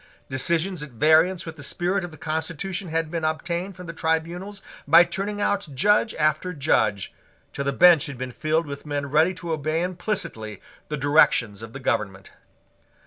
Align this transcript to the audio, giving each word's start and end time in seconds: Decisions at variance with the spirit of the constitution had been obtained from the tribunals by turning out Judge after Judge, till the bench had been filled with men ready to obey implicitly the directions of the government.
Decisions 0.31 0.81
at 0.81 0.89
variance 0.89 1.45
with 1.45 1.57
the 1.57 1.61
spirit 1.63 2.03
of 2.03 2.09
the 2.09 2.17
constitution 2.17 2.87
had 2.87 3.11
been 3.11 3.23
obtained 3.23 3.75
from 3.75 3.85
the 3.85 3.93
tribunals 3.93 4.63
by 4.87 5.03
turning 5.03 5.39
out 5.39 5.69
Judge 5.75 6.15
after 6.15 6.53
Judge, 6.53 7.13
till 7.53 7.65
the 7.65 7.71
bench 7.71 8.07
had 8.07 8.17
been 8.17 8.31
filled 8.31 8.65
with 8.65 8.83
men 8.83 9.11
ready 9.11 9.35
to 9.35 9.51
obey 9.53 9.83
implicitly 9.83 10.59
the 10.89 10.97
directions 10.97 11.61
of 11.61 11.73
the 11.73 11.79
government. 11.79 12.31